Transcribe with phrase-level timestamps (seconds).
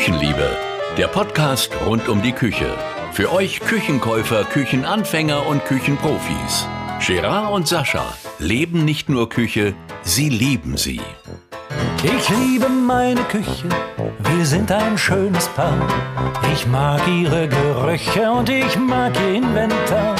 [0.00, 0.56] Küchenliebe,
[0.96, 2.74] der Podcast rund um die Küche.
[3.12, 6.66] Für euch Küchenkäufer, Küchenanfänger und Küchenprofis.
[7.06, 11.02] Gerard und Sascha leben nicht nur Küche, sie lieben sie.
[12.02, 13.68] Ich liebe meine Küche,
[14.20, 15.86] wir sind ein schönes Paar.
[16.54, 20.16] Ich mag ihre Gerüche und ich mag ihr Inventar.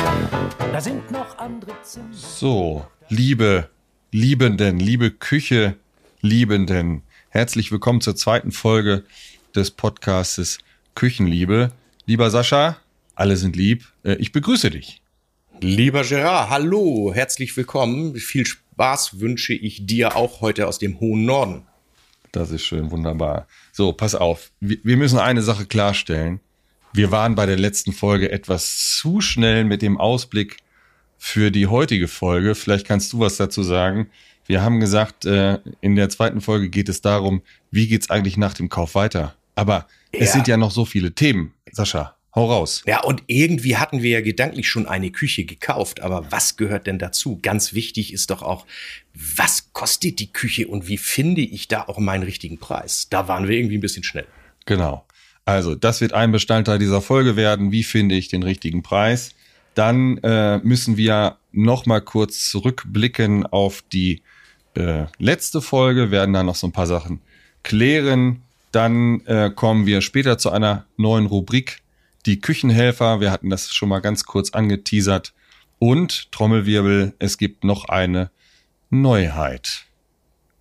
[0.74, 2.08] Da sind noch andere Zimmer.
[2.12, 3.70] So, liebe
[4.10, 5.76] Liebenden, liebe Küche
[6.20, 7.00] Liebenden,
[7.30, 9.04] herzlich willkommen zur zweiten Folge
[9.54, 10.58] des Podcastes
[10.94, 11.72] Küchenliebe.
[12.06, 12.76] Lieber Sascha,
[13.14, 13.84] alle sind lieb.
[14.02, 15.02] Äh, Ich begrüße dich.
[15.60, 18.16] Lieber Gerard, hallo, herzlich willkommen.
[18.16, 21.66] Viel Spaß wünsche ich dir auch heute aus dem hohen Norden.
[22.32, 23.46] Das ist schön, wunderbar.
[23.72, 24.50] So, pass auf.
[24.60, 26.40] Wir müssen eine Sache klarstellen.
[26.92, 30.56] Wir waren bei der letzten Folge etwas zu schnell mit dem Ausblick
[31.18, 32.54] für die heutige Folge.
[32.54, 34.08] Vielleicht kannst du was dazu sagen.
[34.46, 38.54] Wir haben gesagt, äh, in der zweiten Folge geht es darum, wie geht's eigentlich nach
[38.54, 39.36] dem Kauf weiter.
[39.60, 40.32] Aber es Ja.
[40.32, 41.52] sind ja noch so viele Themen.
[41.70, 42.82] Sascha, hau raus.
[42.86, 46.98] Ja, und irgendwie hatten wir ja gedanklich schon eine Küche gekauft, aber was gehört denn
[46.98, 47.38] dazu?
[47.42, 48.64] Ganz wichtig ist doch auch,
[49.14, 53.08] was kostet die Küche und wie finde ich da auch meinen richtigen Preis?
[53.10, 54.26] Da waren wir irgendwie ein bisschen schnell.
[54.64, 55.04] Genau.
[55.44, 57.70] Also, das wird ein Bestandteil dieser Folge werden.
[57.72, 59.30] Wie finde ich den richtigen Preis?
[59.74, 64.22] Dann äh, müssen wir noch mal kurz zurückblicken auf die
[64.74, 67.20] äh, letzte Folge, werden da noch so ein paar Sachen
[67.62, 68.42] klären.
[68.72, 71.82] Dann äh, kommen wir später zu einer neuen Rubrik,
[72.26, 73.20] die Küchenhelfer.
[73.20, 75.32] Wir hatten das schon mal ganz kurz angeteasert.
[75.78, 78.30] Und Trommelwirbel, es gibt noch eine
[78.90, 79.86] Neuheit.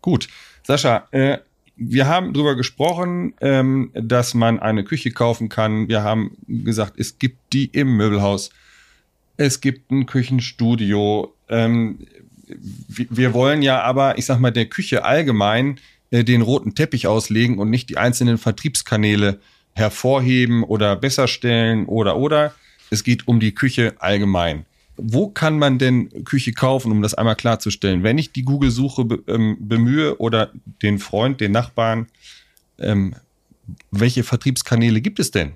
[0.02, 0.28] Gut,
[0.64, 1.40] Sascha, äh,
[1.76, 5.88] wir haben drüber gesprochen, ähm, dass man eine Küche kaufen kann.
[5.88, 8.50] Wir haben gesagt, es gibt die im Möbelhaus.
[9.38, 11.34] Es gibt ein Küchenstudio.
[11.48, 12.00] Ähm,
[12.48, 15.80] wir wollen ja aber, ich sag mal, der Küche allgemein
[16.12, 19.40] äh, den roten Teppich auslegen und nicht die einzelnen Vertriebskanäle
[19.74, 22.54] hervorheben oder besser stellen oder oder.
[22.90, 24.66] Es geht um die Küche allgemein.
[24.98, 28.04] Wo kann man denn Küche kaufen, um das einmal klarzustellen?
[28.04, 32.08] Wenn ich die Google-Suche be ähm, bemühe oder den Freund, den Nachbarn,
[32.80, 33.16] ähm,
[33.92, 35.54] welche Vertriebskanäle gibt es denn?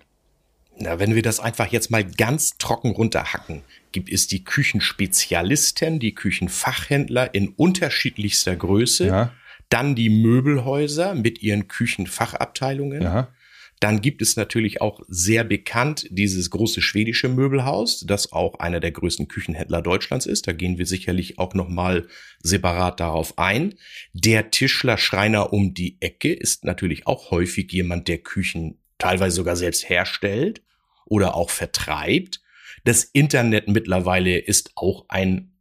[0.77, 6.15] Na, wenn wir das einfach jetzt mal ganz trocken runterhacken, gibt es die Küchenspezialisten, die
[6.15, 9.31] Küchenfachhändler in unterschiedlichster Größe, Ja.
[9.73, 13.01] Dann die Möbelhäuser mit ihren Küchenfachabteilungen.
[13.01, 13.33] Ja,
[13.79, 18.91] Dann gibt es natürlich auch sehr bekannt dieses große schwedische Möbelhaus, das auch einer der
[18.91, 20.47] größten Küchenhändler Deutschlands ist.
[20.47, 22.07] Da gehen wir sicherlich auch noch mal
[22.39, 23.73] separat darauf ein.
[24.13, 29.55] Der Tischler Schreiner um die Ecke ist natürlich auch häufig jemand, der Küchen teilweise sogar
[29.55, 30.61] selbst herstellt
[31.05, 32.41] oder auch vertreibt.
[32.83, 35.52] Das Internet mittlerweile ist auch ein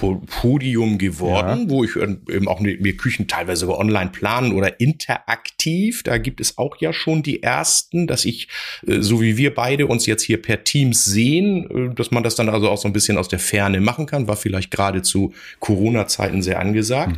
[0.00, 6.02] Podium geworden, wo ich ähm, eben auch mir Küchen teilweise sogar online planen oder interaktiv.
[6.02, 8.48] Da gibt es auch ja schon die ersten, dass ich,
[8.86, 12.34] äh, so wie wir beide uns jetzt hier per Teams sehen, äh, dass man das
[12.34, 15.32] dann also auch so ein bisschen aus der Ferne machen kann, war vielleicht gerade zu
[15.60, 17.16] Corona-Zeiten sehr angesagt.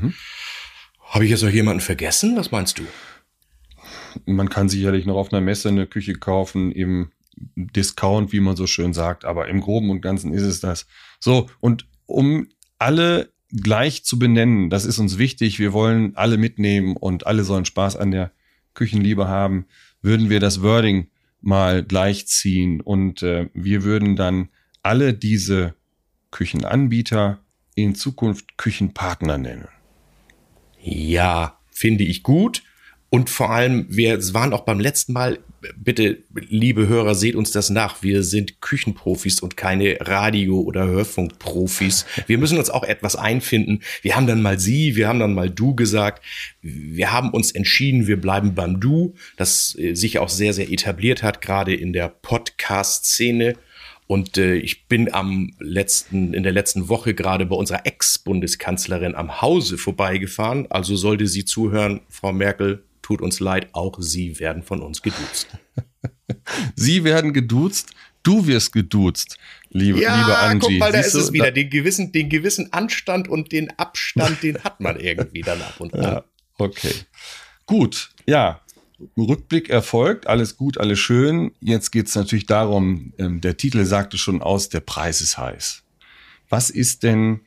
[1.01, 2.37] Habe ich jetzt noch jemanden vergessen?
[2.37, 2.83] Was meinst du?
[4.25, 7.11] man kann sicherlich noch auf einer Messe eine Küche kaufen im
[7.55, 10.87] Discount, wie man so schön sagt, aber im Groben und Ganzen ist es das.
[11.21, 12.49] So, und um
[12.79, 17.65] alle gleich zu benennen, das ist uns wichtig, wir wollen alle mitnehmen und alle sollen
[17.65, 18.33] Spaß an der
[18.75, 19.67] Küchenliebe haben,
[20.03, 21.09] würden wir das Wording
[21.41, 24.49] mal gleichziehen und äh, wir würden dann
[24.83, 25.75] alle diese
[26.31, 27.41] Küchenanbieter
[27.75, 29.69] in Zukunft Küchenpartner nennen.
[30.83, 32.63] Ja, finde ich gut.
[33.09, 35.39] Und vor allem, wir waren auch beim letzten Mal,
[35.77, 38.03] bitte, liebe Hörer, seht uns das nach.
[38.03, 42.05] Wir sind Küchenprofis und keine Radio- oder Hörfunkprofis.
[42.27, 43.81] Wir müssen uns auch etwas einfinden.
[44.03, 46.25] Wir haben dann mal sie, wir haben dann mal du gesagt.
[46.63, 51.23] Wir haben uns entschieden, wir bleiben beim Du, das äh, sich auch sehr, sehr etabliert
[51.23, 53.55] hat, gerade in der Podcast-Szene.
[54.09, 59.41] Und äh, ich bin am letzten, in der letzten Woche gerade bei unserer Ex-Bundeskanzlerin am
[59.41, 60.67] Hause vorbeigefahren.
[60.71, 65.47] Also sollte sie zuhören, Frau Merkel, tut uns leid, auch Sie werden von uns geduzt.
[66.75, 67.91] Sie werden geduzt,
[68.25, 69.39] du wirst geduzt,
[69.71, 70.67] liebe, liebe Angie.
[70.67, 71.53] guck mal, da Siehst ist du, es wieder.
[71.53, 75.95] Den gewissen, den gewissen Anstand und den Abstand, den hat man irgendwie dann ab und
[75.95, 76.03] an.
[76.03, 76.25] Ja,
[76.59, 76.95] okay.
[77.65, 78.61] Gut, ja.
[79.17, 81.53] Rückblick erfolgt, alles gut, alles schön.
[81.61, 85.85] Jetzt geht's natürlich darum, ähm, der Titel sagte schon aus, der Preis ist heiß.
[86.49, 87.43] Was ist denn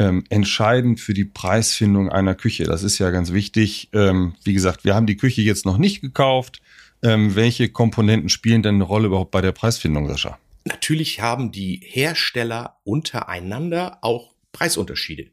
[0.00, 2.64] ähm, entscheidend für die Preisfindung einer Küche?
[2.64, 3.90] Das ist ja ganz wichtig.
[3.92, 6.62] Ähm, wie gesagt, wir haben die Küche jetzt noch nicht gekauft.
[7.02, 10.38] Ähm, welche Komponenten spielen denn eine Rolle überhaupt bei der Preisfindung, Sascha?
[10.64, 15.26] Natürlich haben die Hersteller untereinander auch Preisunterschiede.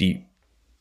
[0.00, 0.22] Die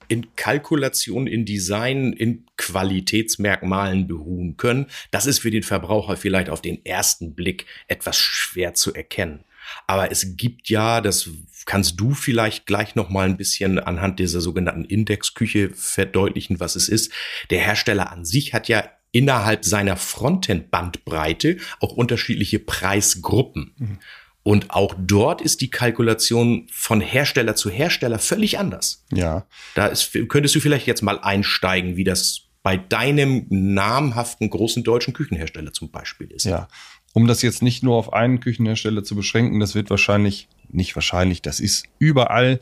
[0.08, 4.88] in Kalkulation, in Design, in Qualitätsmerkmalen beruhen können.
[5.10, 9.46] Das ist für den Verbraucher vielleicht auf den ersten Blick etwas schwer zu erkennen.
[9.88, 11.30] Aber es gibt ja, das
[11.66, 16.90] kannst du vielleicht gleich noch mal ein bisschen anhand dieser sogenannten Indexküche verdeutlichen, was es
[16.90, 17.12] ist.
[17.50, 23.74] Der Hersteller an sich hat ja innerhalb seiner Frontend-Bandbreite auch unterschiedliche Preisgruppen.
[23.78, 24.00] Mhm.
[24.44, 29.06] Und auch dort ist die Kalkulation von Hersteller zu Hersteller völlig anders.
[29.12, 29.46] Ja.
[29.76, 35.14] Da ist, könntest du vielleicht jetzt mal einsteigen, wie das bei deinem namhaften großen deutschen
[35.14, 36.46] Küchenhersteller zum Beispiel ist.
[36.46, 36.68] Ja.
[37.14, 41.42] Um das jetzt nicht nur auf einen Küchenhersteller zu beschränken, das wird wahrscheinlich, nicht wahrscheinlich,
[41.42, 42.60] das ist überall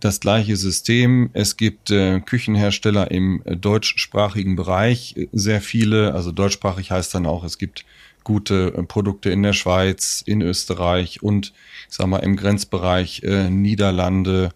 [0.00, 1.30] das gleiche System.
[1.32, 6.14] Es gibt äh, Küchenhersteller im äh, deutschsprachigen Bereich, äh, sehr viele.
[6.14, 7.84] Also deutschsprachig heißt dann auch, es gibt
[8.24, 11.52] gute äh, Produkte in der Schweiz, in Österreich und
[11.88, 14.50] ich sag mal im Grenzbereich äh, Niederlande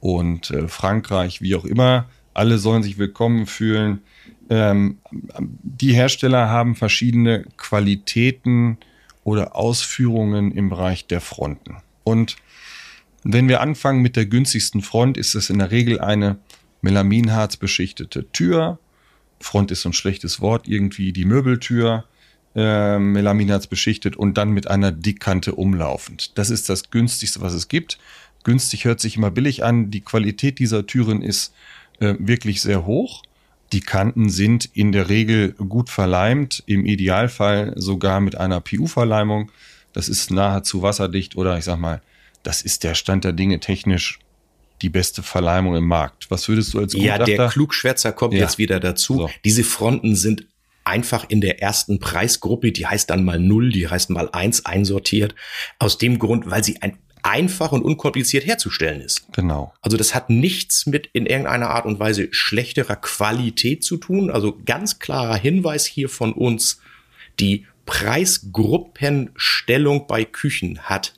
[0.00, 2.10] und äh, Frankreich, wie auch immer.
[2.34, 4.00] Alle sollen sich willkommen fühlen.
[4.48, 4.98] Ähm,
[5.40, 8.78] die Hersteller haben verschiedene Qualitäten
[9.24, 11.76] oder Ausführungen im Bereich der Fronten.
[12.04, 12.36] Und
[13.24, 16.38] wenn wir anfangen mit der günstigsten Front, ist es in der Regel eine
[16.80, 18.78] Melaminharz beschichtete Tür.
[19.38, 22.04] Front ist so ein schlechtes Wort, irgendwie die Möbeltür.
[22.54, 26.36] Äh, Melaminharz beschichtet und dann mit einer Dickkante umlaufend.
[26.36, 27.98] Das ist das günstigste, was es gibt.
[28.44, 29.90] Günstig hört sich immer billig an.
[29.90, 31.54] Die Qualität dieser Türen ist
[32.02, 33.22] äh, wirklich sehr hoch.
[33.72, 39.50] Die Kanten sind in der Regel gut verleimt, im Idealfall sogar mit einer PU-Verleimung.
[39.94, 42.02] Das ist nahezu wasserdicht oder ich sag mal
[42.42, 44.18] das ist der Stand der Dinge technisch
[44.80, 46.30] die beste Verleimung im Markt.
[46.30, 47.28] Was würdest du als Gutachter?
[47.28, 48.40] Ja, der Klugschwätzer kommt ja.
[48.40, 49.14] jetzt wieder dazu.
[49.14, 49.30] So.
[49.44, 50.46] Diese Fronten sind
[50.84, 55.36] einfach in der ersten Preisgruppe, die heißt dann mal null, die heißt mal eins einsortiert.
[55.78, 59.26] Aus dem Grund, weil sie ein einfach und unkompliziert herzustellen ist.
[59.32, 59.72] Genau.
[59.80, 64.30] Also das hat nichts mit in irgendeiner Art und Weise schlechterer Qualität zu tun.
[64.30, 66.80] Also ganz klarer Hinweis hier von uns.
[67.38, 71.14] Die Preisgruppenstellung bei Küchen hat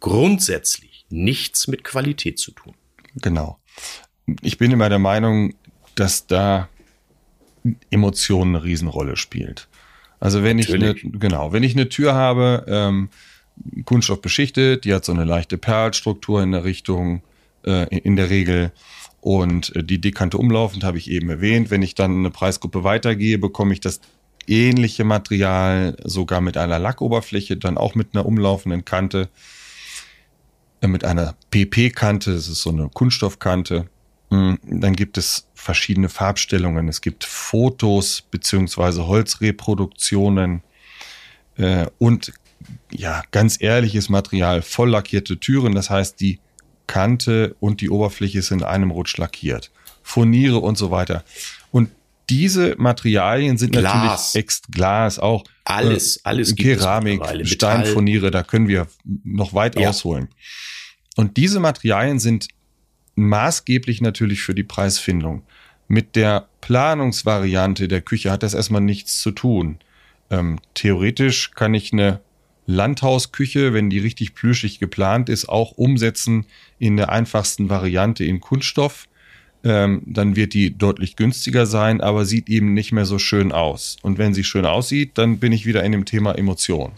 [0.00, 2.74] grundsätzlich nichts mit Qualität zu tun.
[3.16, 3.58] Genau.
[4.42, 5.54] Ich bin immer der Meinung,
[5.94, 6.68] dass da
[7.90, 9.68] Emotionen eine Riesenrolle spielt.
[10.20, 10.96] Also wenn Natürlich.
[10.96, 13.10] ich eine, genau, wenn ich eine Tür habe, ähm,
[13.84, 17.22] Kunststoff beschichtet, die hat so eine leichte Perlstruktur in der Richtung,
[17.64, 18.72] äh, in der Regel.
[19.20, 21.70] Und äh, die Dekante umlaufend habe ich eben erwähnt.
[21.70, 24.00] Wenn ich dann eine Preisgruppe weitergehe, bekomme ich das
[24.46, 29.28] ähnliche Material sogar mit einer Lackoberfläche, dann auch mit einer umlaufenden Kante.
[30.80, 33.86] Äh, mit einer PP-Kante, das ist so eine Kunststoffkante.
[34.30, 36.88] Hm, dann gibt es verschiedene Farbstellungen.
[36.88, 40.62] Es gibt Fotos beziehungsweise Holzreproduktionen
[41.56, 42.32] äh, und
[42.90, 45.74] ja, ganz ehrliches Material, voll lackierte Türen.
[45.74, 46.40] Das heißt, die
[46.86, 49.70] Kante und die Oberfläche sind in einem Rutsch lackiert.
[50.02, 51.24] Furniere und so weiter.
[51.72, 51.90] Und
[52.30, 53.84] diese Materialien sind Glas.
[53.84, 55.44] natürlich ex Glas auch.
[55.64, 58.86] Alles, äh, alles gibt Keramik, Steinfurniere, da können wir
[59.24, 59.88] noch weit ja.
[59.88, 60.28] ausholen.
[61.16, 62.48] Und diese Materialien sind
[63.14, 65.42] maßgeblich natürlich für die Preisfindung.
[65.88, 69.78] Mit der Planungsvariante der Küche hat das erstmal nichts zu tun.
[70.30, 72.20] Ähm, theoretisch kann ich eine
[72.66, 76.46] Landhausküche, wenn die richtig plüschig geplant ist, auch umsetzen
[76.78, 79.08] in der einfachsten Variante in Kunststoff
[79.66, 83.96] ähm, dann wird die deutlich günstiger sein, aber sieht eben nicht mehr so schön aus.
[84.00, 86.92] Und wenn sie schön aussieht, dann bin ich wieder in dem Thema Emotion.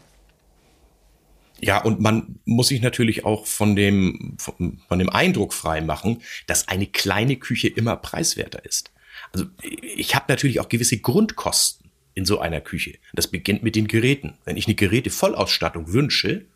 [1.61, 6.21] Ja, und man muss sich natürlich auch von dem, von, von dem Eindruck frei machen,
[6.47, 8.93] dass eine kleine Küche immer preiswerter ist.
[9.33, 11.88] Also ich habe natürlich auch gewisse Grundkosten
[12.19, 12.99] in so einer Küche.
[13.15, 14.35] Das beginnt mit den Geräten.
[14.45, 16.47] Wenn ich eine Gerätevollausstattung wünsche,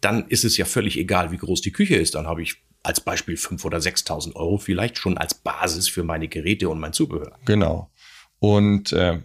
[0.00, 2.14] dann ist es ja völlig egal, wie groß die Küche ist.
[2.14, 6.28] Dann habe ich als Beispiel 5.000 oder 6.000 Euro vielleicht schon als Basis für meine
[6.28, 7.36] Geräte und mein Zubehör.
[7.46, 7.90] Genau.
[8.38, 9.18] Und äh,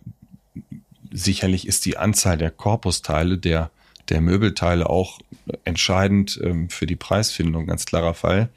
[1.11, 3.69] sicherlich ist die Anzahl der Korpusteile, der,
[4.09, 5.19] der Möbelteile auch
[5.63, 8.49] entscheidend ähm, für die Preisfindung, ganz klarer Fall.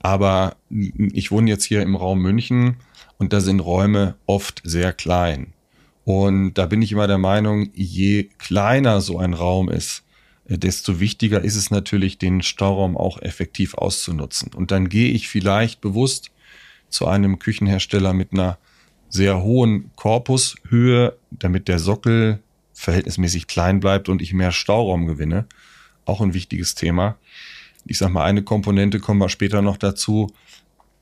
[0.00, 2.78] Aber ich wohne jetzt hier im Raum München
[3.18, 5.52] und da sind Räume oft sehr klein.
[6.08, 10.04] Und da bin ich immer der Meinung, je kleiner so ein Raum ist,
[10.46, 14.54] desto wichtiger ist es natürlich, den Stauraum auch effektiv auszunutzen.
[14.54, 16.30] Und dann gehe ich vielleicht bewusst
[16.88, 18.56] zu einem Küchenhersteller mit einer
[19.10, 22.38] sehr hohen Korpushöhe, damit der Sockel
[22.72, 25.44] verhältnismäßig klein bleibt und ich mehr Stauraum gewinne.
[26.06, 27.18] Auch ein wichtiges Thema.
[27.84, 30.32] Ich sag mal, eine Komponente kommen wir später noch dazu.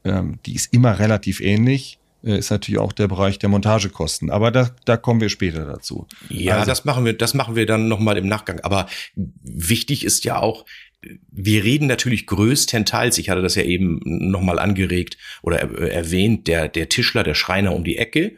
[0.03, 2.01] Ähm, die ist immer relativ ähnlich.
[2.26, 4.30] Äh, ist natürlich auch der Bereich der Montagekosten.
[4.30, 6.06] Aber da, da kommen wir später dazu.
[6.28, 8.61] Ja, also, das machen wir, das machen wir dann nochmal im Nachgang.
[8.61, 10.66] Aber wichtig ist ja auch,
[11.30, 16.88] wir reden natürlich größtenteils, ich hatte das ja eben nochmal angeregt oder erwähnt, der, der
[16.88, 18.37] Tischler, der Schreiner um die Ecke,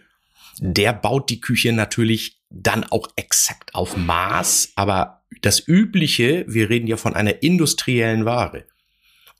[0.60, 6.88] der baut die Küche natürlich dann auch exakt auf Maß, aber das Übliche, wir reden
[6.88, 8.64] ja von einer industriellen Ware.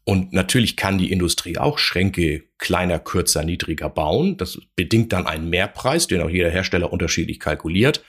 [0.08, 4.38] Und natürlich kann die Industrie auch Schränke kleiner, kürzer, niedriger bauen.
[4.38, 8.02] Das bedingt dann einen Mehrpreis, den auch jeder Hersteller unterschiedlich kalkuliert.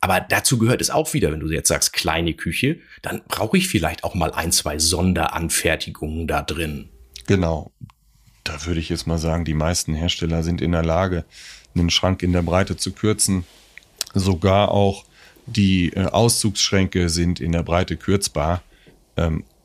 [0.00, 3.66] Aber dazu gehört es auch wieder, wenn du jetzt sagst kleine Küche, dann brauche ich
[3.66, 6.88] vielleicht auch mal ein, zwei Sonderanfertigungen da drin.
[7.26, 7.72] Genau.
[8.44, 11.24] Da würde ich jetzt mal sagen, die meisten Hersteller sind in der Lage,
[11.74, 13.44] einen Schrank in der Breite zu kürzen.
[14.14, 15.04] Sogar auch
[15.46, 18.62] die äh, Auszugsschränke sind in der Breite kürzbar.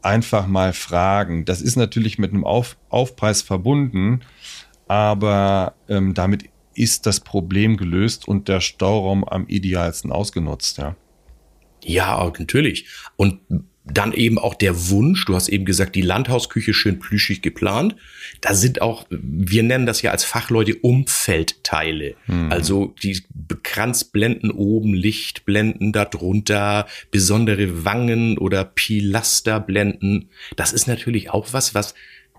[0.05, 1.45] Einfach mal fragen.
[1.45, 4.21] Das ist natürlich mit einem Auf Aufpreis verbunden,
[4.87, 6.45] aber ähm, damit
[6.75, 10.95] ist das Problem gelöst und der Stauraum am idealsten ausgenutzt, ja.
[11.83, 12.87] Ja, natürlich.
[13.15, 13.39] Und
[13.87, 17.95] dann eben auch der Wunsch, du hast eben gesagt, die Landhausküche schön plüschig geplant.
[18.41, 22.15] Da sind auch, wir nennen das ja als Fachleute Umfeldteile.
[22.25, 22.51] Mhm.
[22.51, 23.23] Also die
[23.61, 30.29] Kranzblenden oben, Lichtblenden darunter, besondere Wangen oder Pilasterblenden.
[30.55, 31.93] Das ist natürlich auch was, was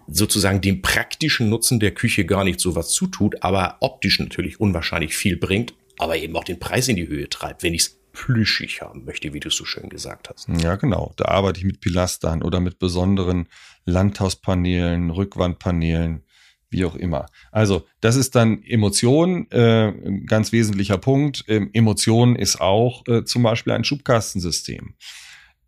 [0.09, 5.17] sozusagen dem praktischen Nutzen der Küche gar nicht so was zutut, aber optisch natürlich unwahrscheinlich
[5.17, 8.81] viel bringt, aber eben auch den Preis in die Höhe treibt, wenn ich es plüschig
[8.81, 10.49] haben möchte, wie du es so schön gesagt hast.
[10.49, 11.13] Ja, genau.
[11.17, 13.47] Da arbeite ich mit Pilastern oder mit besonderen
[13.85, 16.25] Landhauspaneelen, Rückwandpaneelen,
[16.71, 17.27] wie auch immer.
[17.53, 21.45] Also, das ist dann Emotion, äh, ein ganz wesentlicher Punkt.
[21.47, 24.95] Ähm, Emotion ist auch äh, zum Beispiel ein Schubkastensystem.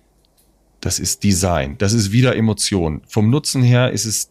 [0.81, 1.77] das ist Design.
[1.77, 3.03] Das ist wieder Emotion.
[3.07, 4.31] Vom Nutzen her ist es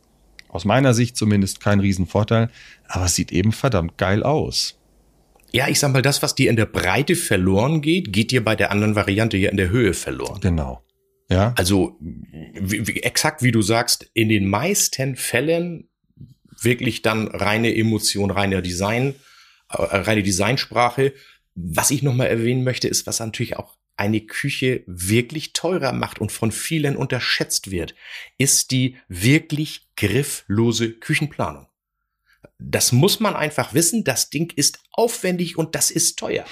[0.58, 2.50] aus meiner Sicht zumindest kein Riesenvorteil,
[2.88, 4.78] aber es sieht eben verdammt geil aus.
[5.54, 8.56] Ja, ich sag mal, das, was dir in der Breite verloren geht, geht dir bei
[8.56, 10.42] der anderen Variante ja in der Höhe verloren.
[10.42, 10.84] Genau.
[11.30, 11.54] Ja.
[11.58, 15.90] Also wie, wie, exakt wie du sagst, in den meisten Fällen
[16.62, 19.16] wirklich dann reine Emotion, reine Design,
[19.70, 21.14] äh, reine Designsprache
[21.58, 26.32] was ich nochmal erwähnen möchte, ist, was natürlich auch eine Küche wirklich teurer macht und
[26.32, 27.96] von vielen unterschätzt wird,
[28.38, 31.68] ist die wirklich grifflose Küchenplanung.
[32.60, 34.04] Das muss man einfach wissen.
[34.04, 36.46] Das Ding ist aufwendig und das ist teuer.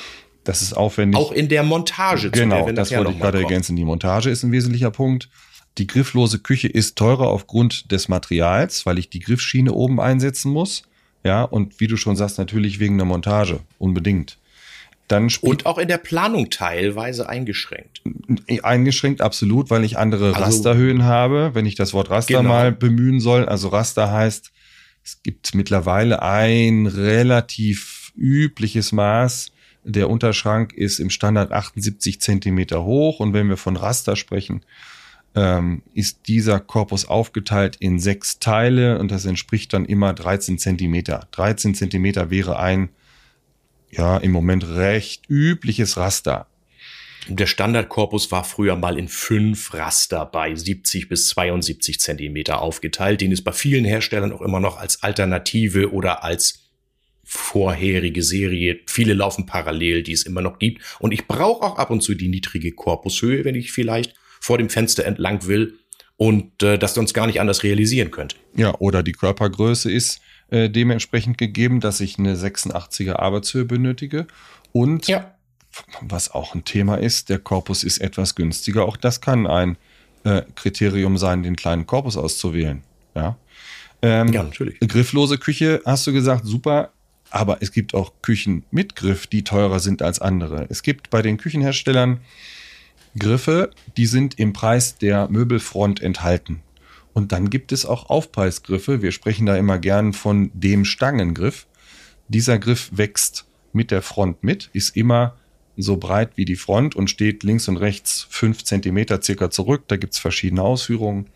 [0.43, 1.19] Das ist aufwendig.
[1.19, 2.29] Auch in der Montage.
[2.29, 3.75] Genau, das wollte ich gerade ergänzen.
[3.75, 5.29] Die Montage ist ein wesentlicher Punkt.
[5.77, 10.83] Die grifflose Küche ist teurer aufgrund des Materials, weil ich die Griffschiene oben einsetzen muss.
[11.23, 13.59] Ja, und wie du schon sagst, natürlich wegen der Montage.
[13.79, 14.37] Unbedingt.
[15.07, 18.01] Dann und auch in der Planung teilweise eingeschränkt.
[18.63, 22.49] Eingeschränkt, absolut, weil ich andere also, Rasterhöhen habe, wenn ich das Wort Raster genau.
[22.49, 23.45] mal bemühen soll.
[23.45, 24.51] Also Raster heißt,
[25.03, 29.51] es gibt mittlerweile ein relativ übliches Maß.
[29.83, 34.65] Der Unterschrank ist im Standard 78 Zentimeter hoch und wenn wir von Raster sprechen,
[35.35, 41.27] ähm, ist dieser Korpus aufgeteilt in sechs Teile und das entspricht dann immer 13 Zentimeter.
[41.31, 42.89] 13 Zentimeter wäre ein
[43.97, 46.47] ja im Moment recht übliches Raster.
[47.27, 53.31] Der Standardkorpus war früher mal in fünf Raster bei 70 bis 72 Zentimeter aufgeteilt, den
[53.31, 56.69] es bei vielen Herstellern auch immer noch als Alternative oder als
[57.23, 58.79] vorherige Serie.
[58.85, 60.83] Viele laufen parallel, die es immer noch gibt.
[60.99, 64.69] Und ich brauche auch ab und zu die niedrige Korpushöhe, wenn ich vielleicht vor dem
[64.69, 65.79] Fenster entlang will
[66.17, 68.35] und äh, das sonst gar nicht anders realisieren könnte.
[68.55, 74.27] Ja, oder die Körpergröße ist äh, dementsprechend gegeben, dass ich eine 86er Arbeitshöhe benötige.
[74.71, 75.35] Und ja.
[76.01, 78.85] was auch ein Thema ist, der Korpus ist etwas günstiger.
[78.85, 79.77] Auch das kann ein
[80.23, 82.83] äh, Kriterium sein, den kleinen Korpus auszuwählen.
[83.15, 83.37] Ja.
[84.01, 84.79] Ähm, ja, natürlich.
[84.79, 86.91] Grifflose Küche, hast du gesagt, super.
[87.31, 90.67] Aber es gibt auch Küchen mit Griff, die teurer sind als andere.
[90.69, 92.19] Es gibt bei den Küchenherstellern
[93.17, 96.61] Griffe, die sind im Preis der Möbelfront enthalten.
[97.15, 99.01] Und dann gibt es auch Aufpreisgriffe.
[99.01, 101.65] Wir sprechen da immer gern von dem Stangengriff.
[102.27, 105.37] Dieser Griff wächst mit der Front mit, ist immer
[105.77, 109.85] so breit wie die Front und steht links und rechts fünf Zentimeter circa zurück.
[109.87, 111.27] Da gibt's verschiedene Ausführungen.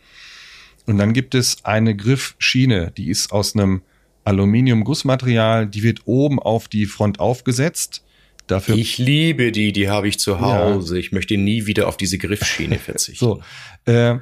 [0.86, 3.81] Und dann gibt es eine Griffschiene, die ist aus einem
[4.25, 8.03] Aluminium-Gussmaterial, die wird oben auf die Front aufgesetzt.
[8.48, 10.95] Dafür ich liebe die, die habe ich zu Hause.
[10.95, 11.00] Ja.
[11.00, 13.24] Ich möchte nie wieder auf diese Griffschiene verzichten.
[13.24, 13.41] so,
[13.86, 14.17] äh,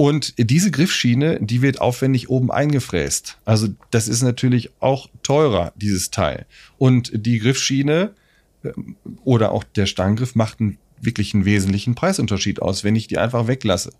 [0.00, 3.36] und diese Griffschiene, die wird aufwendig oben eingefräst.
[3.44, 6.46] Also das ist natürlich auch teurer, dieses Teil.
[6.78, 8.14] Und die Griffschiene
[8.62, 8.70] äh,
[9.24, 13.46] oder auch der Stanggriff macht einen wirklich einen wesentlichen Preisunterschied aus, wenn ich die einfach
[13.46, 13.92] weglasse.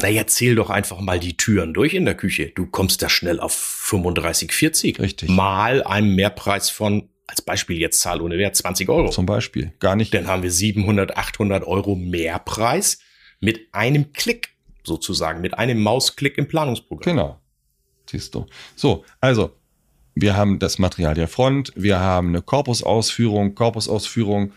[0.00, 2.52] Naja, zähl doch einfach mal die Türen durch in der Küche.
[2.54, 5.00] Du kommst da schnell auf 35, 40.
[5.00, 5.28] Richtig.
[5.28, 9.10] Mal einen Mehrpreis von, als Beispiel jetzt Zahl ohne Wert, 20 Euro.
[9.10, 9.74] Zum Beispiel.
[9.80, 10.14] Gar nicht.
[10.14, 13.00] Dann haben wir 700, 800 Euro Mehrpreis
[13.38, 14.53] mit einem Klick
[14.84, 17.16] sozusagen mit einem Mausklick im Planungsprogramm.
[17.16, 17.38] Genau.
[18.08, 18.46] Siehst du.
[18.76, 19.52] So, also,
[20.14, 24.52] wir haben das Material der Front, wir haben eine Korpusausführung, Korpusausführung.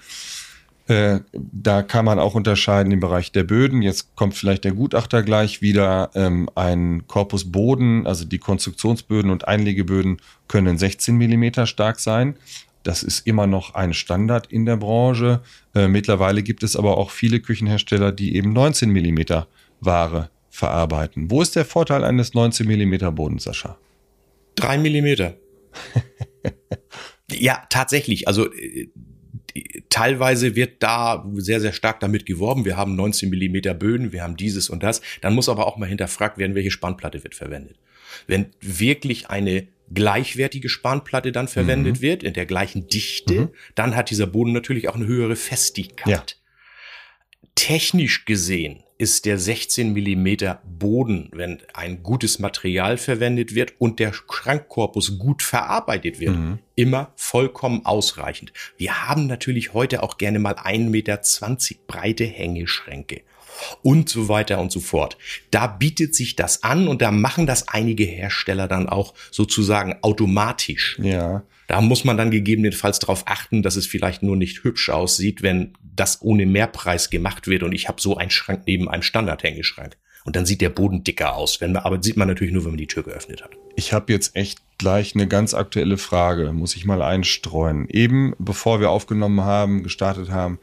[0.87, 3.81] Äh, da kann man auch unterscheiden im Bereich der Böden.
[3.81, 6.11] Jetzt kommt vielleicht der Gutachter gleich wieder.
[6.15, 12.37] Ähm, ein Korpusboden, also die Konstruktionsböden und Einlegeböden können 16 Millimeter stark sein.
[12.83, 15.41] Das ist immer noch ein Standard in der Branche.
[15.75, 19.47] Äh, mittlerweile gibt es aber auch viele Küchenhersteller, die eben 19 Millimeter
[19.79, 21.29] Ware verarbeiten.
[21.29, 23.77] Wo ist der Vorteil eines 19 mm Bodens, Sascha?
[24.55, 25.33] 3 mm.
[27.31, 28.27] ja, tatsächlich.
[28.27, 28.89] Also äh,
[29.89, 32.65] teilweise wird da sehr, sehr stark damit geworben.
[32.65, 35.01] Wir haben 19 mm Böden, wir haben dieses und das.
[35.21, 37.77] Dann muss aber auch mal hinterfragt werden, welche Spannplatte wird verwendet.
[38.25, 42.01] Wenn wirklich eine gleichwertige Spanplatte dann verwendet mhm.
[42.01, 43.49] wird, in der gleichen Dichte, mhm.
[43.75, 46.09] dann hat dieser Boden natürlich auch eine höhere Festigkeit.
[46.09, 46.23] Ja.
[47.55, 54.11] Technisch gesehen ist der 16 Millimeter Boden, wenn ein gutes Material verwendet wird und der
[54.13, 56.59] Schrankkorpus gut verarbeitet wird, mhm.
[56.75, 58.53] immer vollkommen ausreichend.
[58.77, 61.21] Wir haben natürlich heute auch gerne mal 1,20 Meter
[61.85, 63.21] breite Hängeschränke
[63.81, 65.17] und so weiter und so fort.
[65.51, 70.97] Da bietet sich das an und da machen das einige Hersteller dann auch sozusagen automatisch.
[71.01, 71.43] Ja.
[71.67, 75.73] Da muss man dann gegebenenfalls darauf achten, dass es vielleicht nur nicht hübsch aussieht, wenn
[75.81, 79.97] das ohne Mehrpreis gemacht wird und ich habe so einen Schrank neben einem Standardhängeschrank.
[80.23, 81.61] Und dann sieht der Boden dicker aus.
[81.61, 83.51] Wenn man, aber sieht man natürlich nur, wenn man die Tür geöffnet hat.
[83.77, 87.87] Ich habe jetzt echt gleich eine ganz aktuelle Frage, muss ich mal einstreuen.
[87.87, 90.59] Eben bevor wir aufgenommen haben, gestartet haben,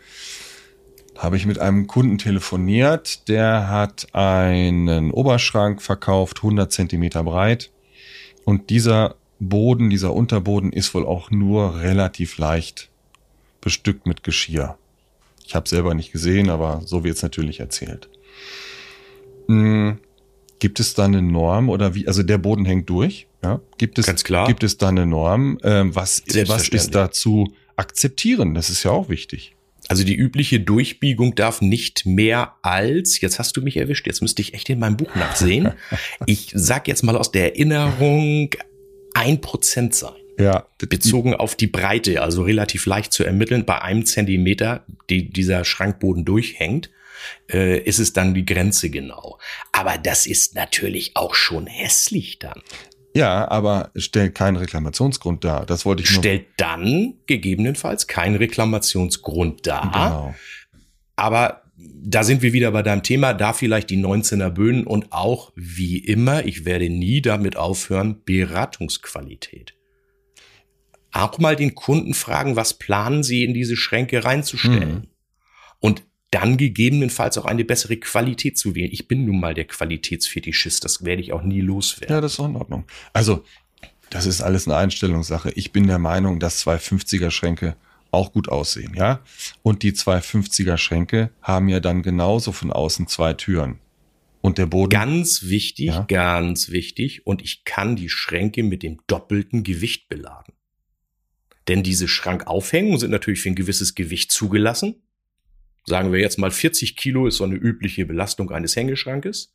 [1.17, 3.29] habe ich mit einem Kunden telefoniert.
[3.29, 7.71] Der hat einen Oberschrank verkauft, 100 Zentimeter breit.
[8.45, 9.17] Und dieser
[9.49, 12.91] Boden, dieser Unterboden ist wohl auch nur relativ leicht
[13.61, 14.77] bestückt mit Geschirr.
[15.47, 18.09] Ich habe selber nicht gesehen, aber so wird es natürlich erzählt.
[19.49, 19.99] Hm,
[20.59, 22.07] gibt es da eine Norm oder wie?
[22.09, 23.27] Also der Boden hängt durch.
[23.43, 23.61] Ja?
[23.77, 24.47] Gibt es Ganz klar.
[24.47, 25.59] Gibt es da eine Norm?
[25.63, 28.55] Ähm, was, was ist da zu akzeptieren?
[28.55, 29.55] Das ist ja auch wichtig.
[29.89, 34.41] Also die übliche Durchbiegung darf nicht mehr als, jetzt hast du mich erwischt, jetzt müsste
[34.41, 35.73] ich echt in meinem Buch nachsehen.
[36.27, 38.51] ich sag jetzt mal aus der Erinnerung,
[39.15, 40.13] ein Prozent sein.
[40.39, 40.67] Ja.
[40.79, 43.65] Bezogen auf die Breite, also relativ leicht zu ermitteln.
[43.65, 46.91] Bei einem Zentimeter, die dieser Schrankboden durchhängt,
[47.51, 49.39] äh, ist es dann die Grenze genau.
[49.73, 52.61] Aber das ist natürlich auch schon hässlich dann.
[53.17, 55.67] Ja, aber stellt keinen Reklamationsgrund dar.
[55.67, 56.19] Das wollte ich nur.
[56.19, 59.93] Stellt dann gegebenenfalls keinen Reklamationsgrund dar.
[59.93, 60.35] Genau.
[61.15, 65.53] Aber da sind wir wieder bei deinem Thema, da vielleicht die 19er Böen und auch
[65.57, 69.75] wie immer, ich werde nie damit aufhören, Beratungsqualität.
[71.11, 74.95] Auch mal den Kunden fragen, was planen sie in diese Schränke reinzustellen?
[74.95, 75.09] Mhm.
[75.81, 78.91] Und dann gegebenenfalls auch eine bessere Qualität zu wählen.
[78.93, 82.15] Ich bin nun mal der Qualitätsfetischist, das werde ich auch nie loswerden.
[82.15, 82.85] Ja, das ist auch in Ordnung.
[83.13, 83.45] Also,
[84.11, 85.51] das ist alles eine Einstellungssache.
[85.53, 87.77] Ich bin der Meinung, dass zwei 50er Schränke
[88.15, 89.21] auch gut aussehen, ja?
[89.63, 93.79] Und die zwei 50er Schränke haben ja dann genauso von außen zwei Türen.
[94.41, 94.91] Und der Boden.
[94.91, 96.03] Ganz wichtig, ja?
[96.03, 97.27] ganz wichtig.
[97.27, 100.55] Und ich kann die Schränke mit dem doppelten Gewicht beladen.
[101.69, 104.97] Denn diese Schrankaufhängungen sind natürlich für ein gewisses Gewicht zugelassen
[105.87, 109.53] sagen wir jetzt mal 40 Kilo ist so eine übliche Belastung eines Hängeschrankes.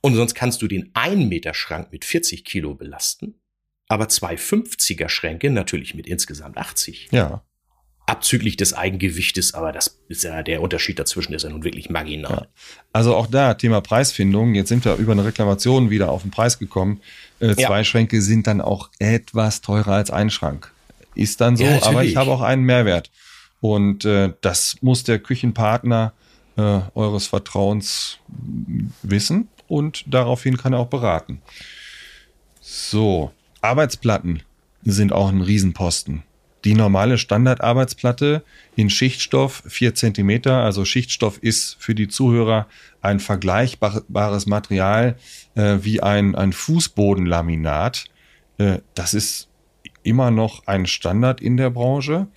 [0.00, 3.34] Und sonst kannst du den 1 Meter Schrank mit 40 Kilo belasten,
[3.90, 7.08] aber zwei 50er Schränke natürlich mit insgesamt 80.
[7.10, 7.42] Ja.
[8.06, 12.32] Abzüglich des Eigengewichtes, aber das ist ja der Unterschied dazwischen ist ja nun wirklich marginal.
[12.32, 12.46] Ja.
[12.92, 14.54] Also auch da Thema Preisfindung.
[14.54, 17.00] Jetzt sind wir über eine Reklamation wieder auf den Preis gekommen.
[17.40, 17.84] Äh, zwei ja.
[17.84, 20.72] Schränke sind dann auch etwas teurer als ein Schrank.
[21.16, 23.10] Ist dann so, ja, aber ich habe auch einen Mehrwert.
[23.60, 26.12] Und äh, das muss der Küchenpartner
[26.56, 28.18] äh, eures Vertrauens
[29.02, 31.42] wissen und daraufhin kann er auch beraten.
[32.60, 34.42] So, Arbeitsplatten
[34.82, 36.22] sind auch ein Riesenposten.
[36.64, 38.42] Die normale Standardarbeitsplatte
[38.76, 42.66] in Schichtstoff 4 cm, also Schichtstoff ist für die Zuhörer
[43.00, 45.16] ein vergleichbares Material
[45.54, 48.04] äh, wie ein, ein Fußbodenlaminat.
[48.58, 49.48] Äh, das ist
[50.02, 52.28] immer noch ein Standard in der Branche.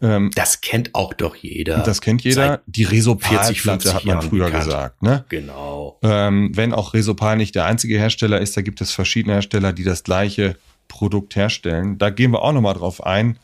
[0.00, 1.78] Ähm, das kennt auch doch jeder.
[1.78, 2.62] Das kennt jeder.
[2.66, 4.64] Die Resopal-Platte hat man Jahren früher bekannt.
[4.64, 5.02] gesagt.
[5.02, 5.24] Ne?
[5.28, 5.98] Genau.
[6.02, 9.84] Ähm, wenn auch Resopal nicht der einzige Hersteller ist, da gibt es verschiedene Hersteller, die
[9.84, 10.56] das gleiche
[10.86, 11.98] Produkt herstellen.
[11.98, 13.38] Da gehen wir auch nochmal drauf ein,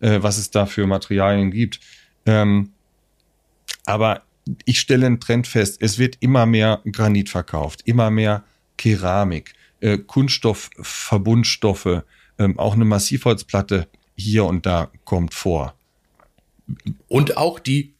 [0.00, 1.80] äh, was es da für Materialien gibt.
[2.26, 2.70] Ähm,
[3.86, 4.22] aber
[4.64, 8.42] ich stelle einen Trend fest, es wird immer mehr Granit verkauft, immer mehr
[8.76, 12.02] Keramik, äh, Kunststoff, Verbundstoffe,
[12.38, 15.74] ähm, auch eine Massivholzplatte hier und da kommt vor.
[17.08, 17.94] Und auch die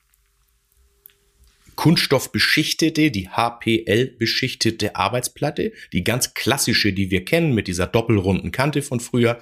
[1.80, 8.82] kunststoffbeschichtete, die HPL beschichtete Arbeitsplatte, die ganz klassische, die wir kennen mit dieser doppelrunden Kante
[8.82, 9.38] von früher,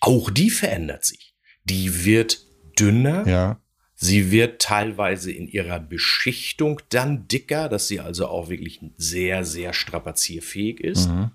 [0.00, 1.36] auch die verändert sich.
[1.62, 2.44] Die wird
[2.76, 3.26] dünner.
[3.28, 3.60] Ja.
[3.94, 9.72] Sie wird teilweise in ihrer Beschichtung dann dicker, dass sie also auch wirklich sehr, sehr
[9.72, 11.08] strapazierfähig ist.
[11.08, 11.30] Mhm.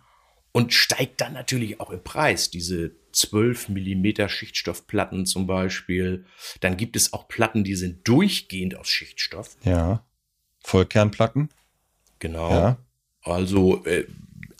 [0.52, 2.50] Und steigt dann natürlich auch im Preis.
[2.50, 6.26] Diese 12 Millimeter Schichtstoffplatten zum Beispiel.
[6.60, 9.58] Dann gibt es auch Platten, die sind durchgehend aus Schichtstoff.
[9.64, 10.06] Ja.
[10.64, 11.50] Vollkernplatten.
[12.20, 12.50] Genau.
[12.50, 12.78] Ja.
[13.22, 14.06] Also äh,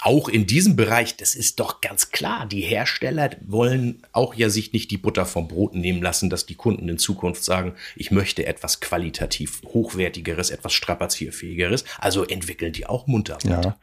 [0.08, 4.72] auch in diesem Bereich, das ist doch ganz klar, die Hersteller wollen auch ja sich
[4.72, 8.46] nicht die Butter vom Brot nehmen lassen, dass die Kunden in Zukunft sagen, ich möchte
[8.46, 11.84] etwas qualitativ hochwertigeres, etwas strapazierfähigeres.
[12.00, 13.38] Also entwickeln die auch munter.
[13.44, 13.78] Ja.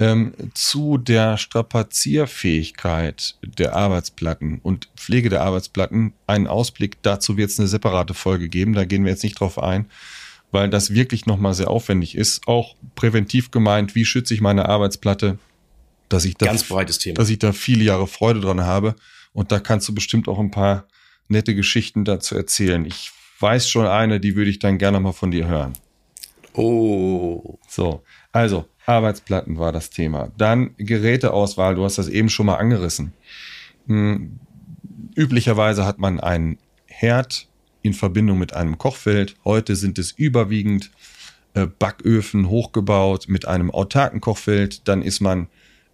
[0.00, 7.60] Ähm, zu der Strapazierfähigkeit der Arbeitsplatten und Pflege der Arbeitsplatten, einen Ausblick dazu wird es
[7.60, 9.88] eine separate Folge geben, da gehen wir jetzt nicht drauf ein
[10.50, 12.48] weil das wirklich nochmal sehr aufwendig ist.
[12.48, 15.38] Auch präventiv gemeint, wie schütze ich meine Arbeitsplatte
[16.08, 17.14] dass ich da, Ganz breites Thema.
[17.14, 18.94] dass ich da viele Jahre Freude dran habe.
[19.32, 20.86] Und da kannst du bestimmt auch ein paar
[21.28, 22.84] nette Geschichten dazu erzählen.
[22.84, 25.74] Ich weiß schon eine, die würde ich dann gerne mal von dir hören.
[26.54, 27.58] Oh.
[27.68, 30.32] So, also Arbeitsplatten war das Thema.
[30.38, 33.12] Dann Geräteauswahl, du hast das eben schon mal angerissen.
[33.86, 34.40] Hm,
[35.14, 37.48] üblicherweise hat man einen Herd
[37.82, 39.36] in Verbindung mit einem Kochfeld.
[39.44, 40.90] Heute sind es überwiegend
[41.54, 44.88] äh, Backöfen hochgebaut mit einem autarken Kochfeld.
[44.88, 45.48] Dann ist man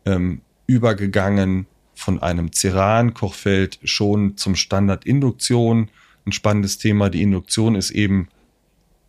[0.04, 5.90] ähm, übergegangen von einem Ceran-Kochfeld schon zum Standard Induktion.
[6.26, 7.10] Ein spannendes Thema.
[7.10, 8.28] Die Induktion ist eben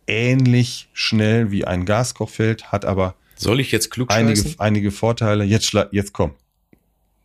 [0.06, 5.44] ähnlich schnell wie ein Gaskochfeld, hat aber soll ich jetzt klug einige, einige Vorteile.
[5.44, 6.34] Jetzt, jetzt komm.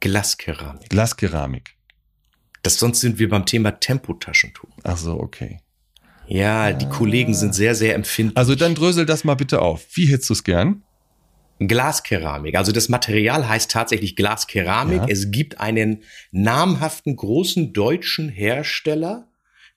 [0.02, 0.90] Glaskeramik.
[0.90, 1.76] Glaskeramik.
[2.64, 4.70] Das sonst sind wir beim Thema Tempotaschentuch.
[4.84, 5.60] Ach so, okay.
[6.28, 6.90] Ja, die ah.
[6.90, 8.38] Kollegen sind sehr, sehr empfindlich.
[8.38, 9.86] Also dann drösel das mal bitte auf.
[9.94, 10.84] Wie hättest du es gern?
[11.67, 12.56] Glaskeramik.
[12.56, 15.02] Also das Material heißt tatsächlich Glaskeramik.
[15.02, 15.08] Ja.
[15.08, 19.28] Es gibt einen namhaften großen deutschen Hersteller,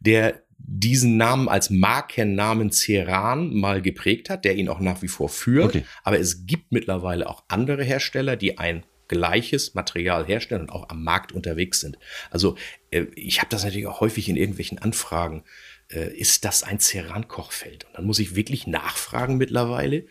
[0.00, 5.28] der diesen Namen als Markennamen Ceran mal geprägt hat, der ihn auch nach wie vor
[5.28, 5.76] führt.
[5.76, 5.84] Okay.
[6.04, 11.04] Aber es gibt mittlerweile auch andere Hersteller, die ein gleiches Material herstellen und auch am
[11.04, 11.98] Markt unterwegs sind.
[12.30, 12.56] Also
[12.90, 15.44] äh, ich habe das natürlich auch häufig in irgendwelchen Anfragen.
[15.88, 17.84] Äh, ist das ein Ceran-Kochfeld?
[17.84, 20.06] Und dann muss ich wirklich nachfragen mittlerweile,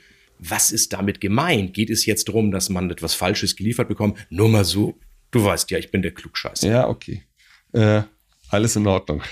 [0.50, 1.74] was ist damit gemeint?
[1.74, 4.18] Geht es jetzt darum, dass man etwas Falsches geliefert bekommt?
[4.30, 4.98] Nur mal so,
[5.32, 6.68] du weißt ja, ich bin der Klugscheißer.
[6.68, 7.24] Ja, okay.
[7.72, 8.04] Äh,
[8.50, 9.24] alles in Ordnung.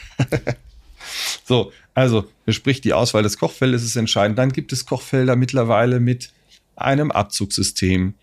[1.45, 4.37] so, also, sprich, die Auswahl des Kochfeldes ist entscheidend.
[4.37, 6.31] Dann gibt es Kochfelder mittlerweile mit
[6.75, 8.13] einem Abzugssystem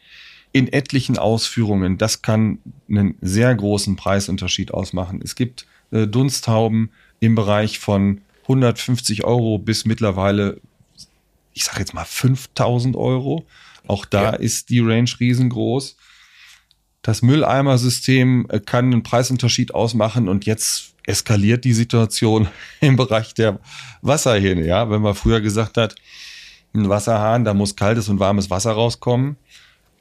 [0.53, 1.99] in etlichen Ausführungen.
[1.99, 5.21] Das kann einen sehr großen Preisunterschied ausmachen.
[5.23, 10.61] Es gibt äh, Dunsthauben im Bereich von 150 Euro bis mittlerweile
[11.59, 13.45] ich sage jetzt mal 5000 Euro.
[13.89, 14.31] Auch da ja.
[14.31, 15.97] ist die Range riesengroß.
[17.03, 22.49] Das Mülleimersystem äh, kann einen Preisunterschied ausmachen und jetzt eskaliert die Situation
[22.81, 23.59] im Bereich der
[24.03, 24.65] Wasserhähne.
[24.67, 25.97] Ja, wenn man früher gesagt hat,
[26.75, 29.37] ein Wasserhahn, da muss kaltes und warmes Wasser rauskommen.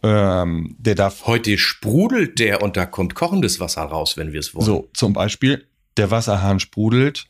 [0.04, 1.26] Ähm, der darf.
[1.26, 4.66] Heute sprudelt der und da kommt kochendes Wasser raus, wenn wir es wollen.
[4.66, 5.66] So, zum Beispiel,
[5.96, 7.26] der Wasserhahn sprudelt,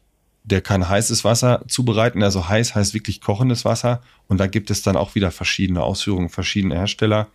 [0.47, 2.23] der kann heißes Wasser zubereiten.
[2.23, 4.01] Also heiß heißt wirklich kochendes Wasser.
[4.27, 7.27] Und da gibt es dann auch wieder verschiedene Ausführungen, verschiedene Hersteller.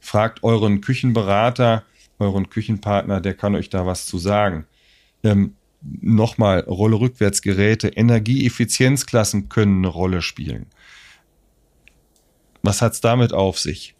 [0.00, 1.82] Fragt euren Küchenberater,
[2.20, 4.66] euren Küchenpartner, der kann euch da was zu sagen.
[5.24, 10.66] Ähm, Nochmal, Rolle Rückwärtsgeräte, Energieeffizienzklassen können eine Rolle spielen.
[12.62, 13.94] Was hat's damit auf sich?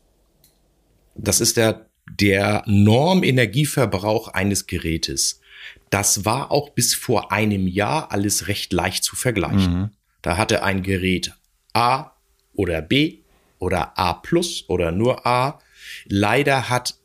[1.14, 5.40] Das ist der, der Normenergieverbrauch eines Gerätes.
[5.90, 9.80] Das war auch bis vor einem Jahr alles recht leicht zu vergleichen.
[9.80, 9.90] Mhm.
[10.22, 11.32] Da hatte ein Gerät
[11.72, 12.12] A
[12.54, 13.20] oder B
[13.58, 15.60] oder A plus oder nur A.
[16.06, 16.98] Leider hat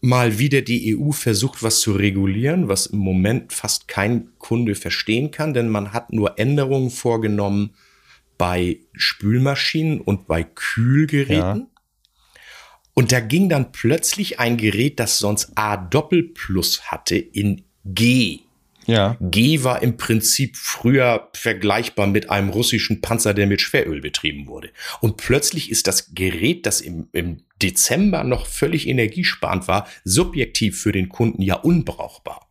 [0.00, 5.30] mal wieder die EU versucht, was zu regulieren, was im Moment fast kein Kunde verstehen
[5.30, 7.74] kann, denn man hat nur Änderungen vorgenommen
[8.38, 11.60] bei Spülmaschinen und bei Kühlgeräten.
[11.60, 11.66] Ja.
[12.94, 18.40] Und da ging dann plötzlich ein Gerät, das sonst A Doppel Plus hatte, in G.
[18.86, 19.16] Ja.
[19.20, 24.70] G war im Prinzip früher vergleichbar mit einem russischen Panzer, der mit Schweröl betrieben wurde.
[25.00, 30.92] Und plötzlich ist das Gerät, das im, im Dezember noch völlig energiesparend war, subjektiv für
[30.92, 32.48] den Kunden ja unbrauchbar.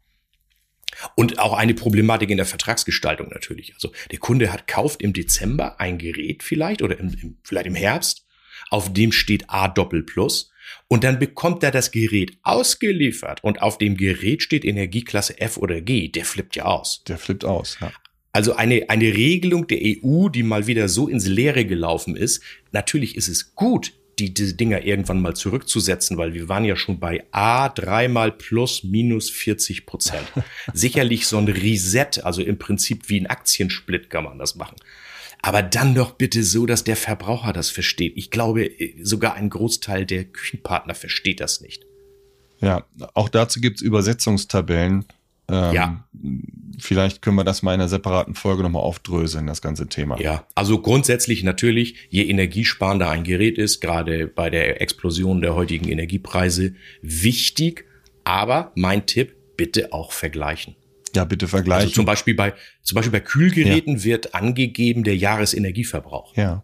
[1.15, 3.73] Und auch eine Problematik in der Vertragsgestaltung natürlich.
[3.73, 7.75] Also der Kunde hat kauft im Dezember ein Gerät vielleicht oder im, im, vielleicht im
[7.75, 8.25] Herbst,
[8.69, 10.51] auf dem steht A Doppel Plus
[10.87, 15.81] und dann bekommt er das Gerät ausgeliefert und auf dem Gerät steht Energieklasse F oder
[15.81, 16.07] G.
[16.07, 17.03] Der flippt ja aus.
[17.07, 17.91] Der flippt aus, ja.
[18.31, 22.43] Also eine, eine Regelung der EU, die mal wieder so ins Leere gelaufen ist.
[22.73, 26.99] Natürlich ist es gut, die, diese Dinger irgendwann mal zurückzusetzen, weil wir waren ja schon
[26.99, 30.25] bei A dreimal plus minus 40 Prozent.
[30.73, 34.75] Sicherlich so ein Reset, also im Prinzip wie ein Aktiensplit kann man das machen.
[35.45, 38.13] Aber dann doch bitte so, dass der Verbraucher das versteht.
[38.15, 38.71] Ich glaube,
[39.03, 41.85] sogar ein Großteil der Küchenpartner versteht das nicht.
[42.61, 45.05] Ja, auch dazu gibt's Übersetzungstabellen.
[45.47, 46.07] Ähm, ja.
[46.79, 50.19] Vielleicht können wir das mal in einer separaten Folge nochmal aufdröseln, das ganze Thema.
[50.19, 55.87] Ja, also grundsätzlich natürlich, je energiesparender ein Gerät ist, gerade bei der Explosion der heutigen
[55.87, 57.85] Energiepreise, wichtig.
[58.23, 60.75] Aber mein Tipp, bitte auch vergleichen.
[61.15, 61.85] Ja, bitte vergleichen.
[61.85, 64.03] Also zum Beispiel bei, zum Beispiel bei Kühlgeräten ja.
[64.03, 66.35] wird angegeben der Jahresenergieverbrauch.
[66.35, 66.63] Ja.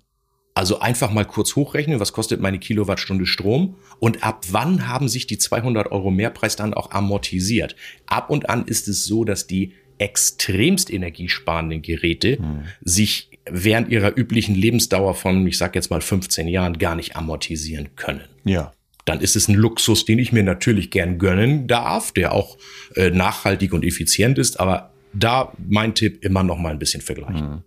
[0.53, 5.25] Also einfach mal kurz hochrechnen, was kostet meine Kilowattstunde Strom und ab wann haben sich
[5.25, 7.75] die 200 Euro Mehrpreis dann auch amortisiert.
[8.05, 12.63] Ab und an ist es so, dass die extremst energiesparenden Geräte hm.
[12.81, 17.95] sich während ihrer üblichen Lebensdauer von, ich sag jetzt mal 15 Jahren, gar nicht amortisieren
[17.95, 18.21] können.
[18.43, 18.73] Ja
[19.05, 22.57] dann ist es ein Luxus, den ich mir natürlich gern gönnen darf, der auch
[22.95, 24.59] äh, nachhaltig und effizient ist.
[24.59, 27.51] Aber da mein Tipp immer noch mal ein bisschen vergleichen.
[27.51, 27.63] Hm.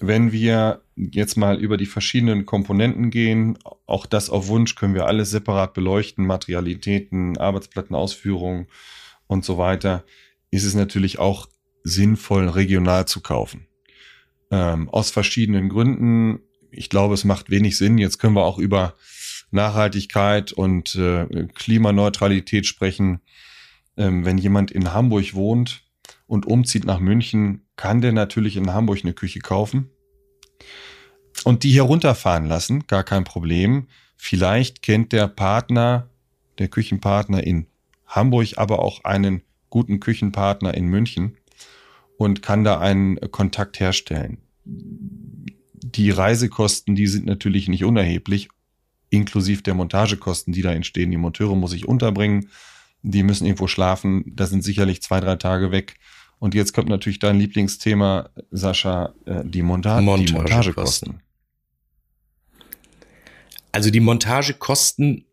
[0.00, 5.06] Wenn wir jetzt mal über die verschiedenen Komponenten gehen, auch das auf Wunsch können wir
[5.06, 8.68] alles separat beleuchten, Materialitäten, Arbeitsplattenausführungen
[9.26, 10.04] und so weiter,
[10.50, 11.48] ist es natürlich auch
[11.82, 13.66] sinnvoll, regional zu kaufen.
[14.50, 16.40] Ähm, aus verschiedenen Gründen.
[16.70, 17.98] Ich glaube, es macht wenig Sinn.
[17.98, 18.94] Jetzt können wir auch über
[19.50, 23.20] Nachhaltigkeit und äh, Klimaneutralität sprechen.
[23.96, 25.84] Ähm, wenn jemand in Hamburg wohnt
[26.26, 29.90] und umzieht nach München, kann der natürlich in Hamburg eine Küche kaufen
[31.44, 33.86] und die hier runterfahren lassen, gar kein Problem.
[34.16, 36.10] Vielleicht kennt der Partner,
[36.58, 37.66] der Küchenpartner in
[38.06, 41.36] Hamburg, aber auch einen guten Küchenpartner in München
[42.16, 44.38] und kann da einen Kontakt herstellen.
[44.64, 48.48] Die Reisekosten, die sind natürlich nicht unerheblich
[49.10, 51.10] inklusive der Montagekosten, die da entstehen.
[51.10, 52.50] Die Monteure muss ich unterbringen,
[53.02, 55.96] die müssen irgendwo schlafen, da sind sicherlich zwei, drei Tage weg.
[56.38, 60.26] Und jetzt kommt natürlich dein Lieblingsthema, Sascha, äh, die, Monta Montagekosten.
[60.26, 61.22] die Montagekosten.
[63.72, 65.24] Also die Montagekosten,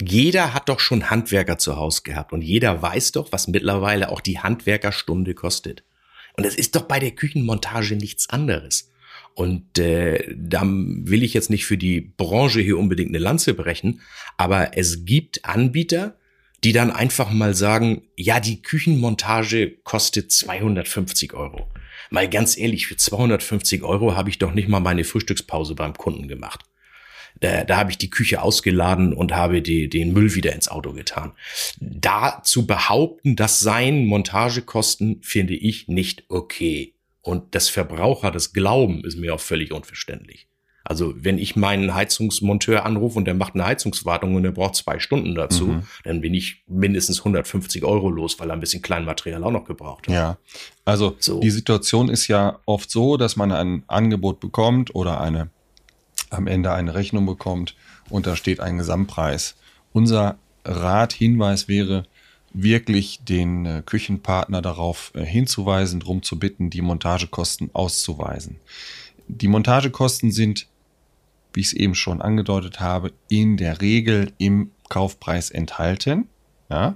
[0.00, 4.20] jeder hat doch schon Handwerker zu Hause gehabt und jeder weiß doch, was mittlerweile auch
[4.20, 5.84] die Handwerkerstunde kostet.
[6.36, 8.90] Und es ist doch bei der Küchenmontage nichts anderes.
[9.34, 14.00] Und äh, da will ich jetzt nicht für die Branche hier unbedingt eine Lanze brechen,
[14.36, 16.16] aber es gibt Anbieter,
[16.64, 21.68] die dann einfach mal sagen, ja, die Küchenmontage kostet 250 Euro.
[22.10, 26.28] Mal ganz ehrlich, für 250 Euro habe ich doch nicht mal meine Frühstückspause beim Kunden
[26.28, 26.64] gemacht.
[27.40, 30.92] Da, da habe ich die Küche ausgeladen und habe die, den Müll wieder ins Auto
[30.92, 31.32] getan.
[31.80, 36.94] Da zu behaupten, das seien Montagekosten, finde ich nicht okay.
[37.22, 40.48] Und das Verbraucher, das Glauben ist mir auch völlig unverständlich.
[40.84, 44.98] Also wenn ich meinen Heizungsmonteur anrufe und der macht eine Heizungswartung und er braucht zwei
[44.98, 45.82] Stunden dazu, mhm.
[46.04, 50.08] dann bin ich mindestens 150 Euro los, weil er ein bisschen Kleinmaterial auch noch gebraucht
[50.08, 50.14] hat.
[50.14, 50.38] Ja,
[50.84, 51.40] also so.
[51.40, 55.50] die Situation ist ja oft so, dass man ein Angebot bekommt oder eine
[56.30, 57.76] am Ende eine Rechnung bekommt
[58.08, 59.54] und da steht ein Gesamtpreis.
[59.92, 62.04] Unser Rat, Hinweis wäre,
[62.54, 68.60] wirklich den äh, Küchenpartner darauf äh, hinzuweisen, darum zu bitten, die Montagekosten auszuweisen.
[69.28, 70.66] Die Montagekosten sind,
[71.52, 76.28] wie ich es eben schon angedeutet habe, in der Regel im Kaufpreis enthalten.
[76.68, 76.94] Ja.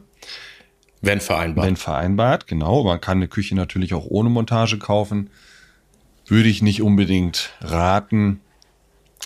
[1.01, 1.67] Wenn vereinbart.
[1.67, 2.85] Wenn vereinbart, genau.
[2.85, 5.31] Man kann eine Küche natürlich auch ohne Montage kaufen.
[6.27, 8.41] Würde ich nicht unbedingt raten.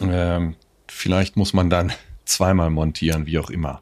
[0.00, 0.56] Ähm,
[0.88, 1.92] vielleicht muss man dann
[2.24, 3.80] zweimal montieren, wie auch immer.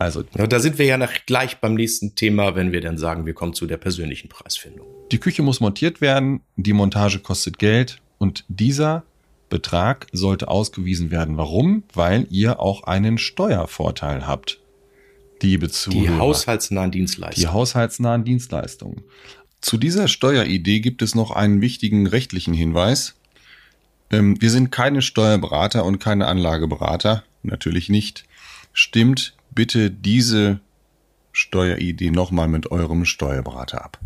[0.00, 3.34] Also da sind wir ja nach, gleich beim nächsten Thema, wenn wir dann sagen, wir
[3.34, 4.86] kommen zu der persönlichen Preisfindung.
[5.12, 9.04] Die Küche muss montiert werden, die Montage kostet Geld und dieser
[9.50, 11.36] Betrag sollte ausgewiesen werden.
[11.36, 11.82] Warum?
[11.92, 14.58] Weil ihr auch einen Steuervorteil habt.
[15.42, 16.00] Liebe Zuhörer.
[16.00, 17.46] Die haushaltsnahen Dienstleistungen.
[17.46, 19.02] Die haushaltsnahen Dienstleistungen.
[19.60, 23.16] Zu dieser Steueridee gibt es noch einen wichtigen rechtlichen Hinweis.
[24.10, 27.22] Ähm, wir sind keine Steuerberater und keine Anlageberater.
[27.42, 28.24] Natürlich nicht.
[28.72, 30.60] Stimmt bitte diese
[31.32, 34.00] Steueridee nochmal mit eurem Steuerberater ab.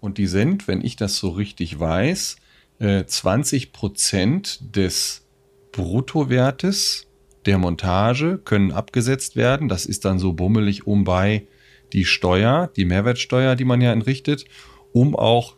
[0.00, 2.36] Und die sind, wenn ich das so richtig weiß,
[2.78, 5.26] 20 äh, Prozent des
[5.72, 7.06] Bruttowertes
[7.46, 9.68] der Montage können abgesetzt werden.
[9.68, 11.46] Das ist dann so bummelig um bei
[11.92, 14.44] die Steuer, die Mehrwertsteuer, die man ja entrichtet,
[14.92, 15.56] um auch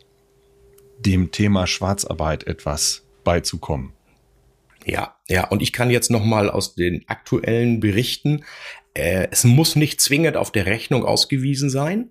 [0.99, 3.93] dem Thema Schwarzarbeit etwas beizukommen.
[4.85, 8.45] Ja, ja, und ich kann jetzt noch mal aus den aktuellen Berichten,
[8.97, 12.09] äh, es muss nicht zwingend auf der Rechnung ausgewiesen sein.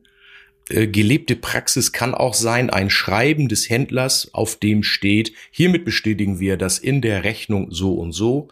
[0.68, 6.40] Äh, gelebte Praxis kann auch sein, ein Schreiben des Händlers, auf dem steht, hiermit bestätigen
[6.40, 8.49] wir, dass in der Rechnung so und so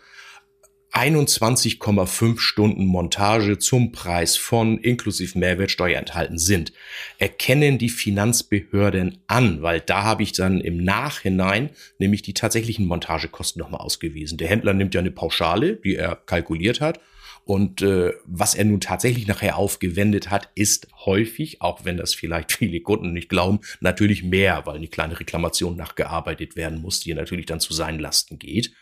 [0.93, 6.73] 21,5 Stunden Montage zum Preis von inklusive Mehrwertsteuer enthalten sind,
[7.19, 13.59] erkennen die Finanzbehörden an, weil da habe ich dann im Nachhinein nämlich die tatsächlichen Montagekosten
[13.59, 14.39] nochmal ausgewiesen.
[14.39, 17.01] Der Händler nimmt ja eine Pauschale, die er kalkuliert hat.
[17.45, 22.53] Und äh, was er nun tatsächlich nachher aufgewendet hat, ist häufig, auch wenn das vielleicht
[22.59, 27.47] viele Kunden nicht glauben, natürlich mehr, weil eine kleine Reklamation nachgearbeitet werden muss, die natürlich
[27.47, 28.73] dann zu seinen Lasten geht.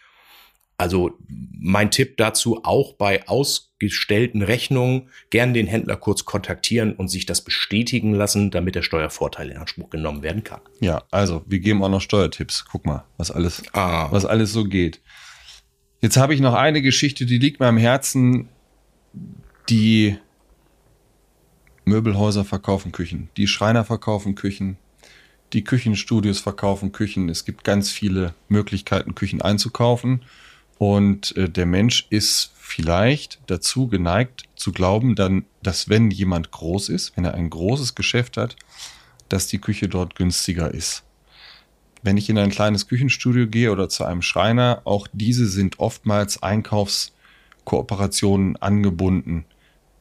[0.79, 7.25] Also mein Tipp dazu, auch bei ausgestellten Rechnungen gern den Händler kurz kontaktieren und sich
[7.25, 10.61] das bestätigen lassen, damit der Steuervorteil in Anspruch genommen werden kann.
[10.81, 12.65] Ja, also wir geben auch noch Steuertipps.
[12.65, 14.11] Guck mal, was alles, ah.
[14.11, 15.01] was alles so geht.
[16.03, 18.49] Jetzt habe ich noch eine Geschichte, die liegt mir am Herzen.
[19.69, 20.19] Die
[21.85, 24.77] Möbelhäuser verkaufen Küchen, die Schreiner verkaufen Küchen,
[25.53, 27.29] die Küchenstudios verkaufen Küchen.
[27.29, 30.23] Es gibt ganz viele Möglichkeiten, Küchen einzukaufen.
[30.79, 36.89] Und äh, der Mensch ist vielleicht dazu geneigt zu glauben, dann, dass wenn jemand groß
[36.89, 38.57] ist, wenn er ein großes Geschäft hat,
[39.29, 41.05] dass die Küche dort günstiger ist.
[42.03, 46.43] Wenn ich in ein kleines Küchenstudio gehe oder zu einem Schreiner, auch diese sind oftmals
[46.43, 49.45] Einkaufskooperationen angebunden.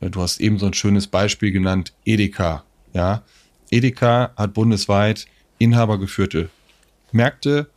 [0.02, 2.64] Du hast eben so ein schönes Beispiel genannt, Edeka.
[2.94, 3.24] Ja,
[3.70, 5.28] Edeka hat bundesweit
[5.60, 6.50] inhabergeführte
[7.12, 7.70] Märkte